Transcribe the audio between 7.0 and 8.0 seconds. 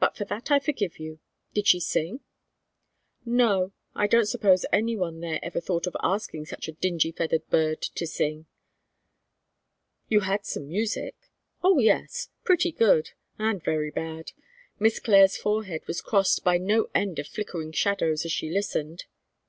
feathered bird